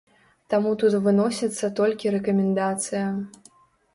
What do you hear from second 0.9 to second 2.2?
выносіцца толькі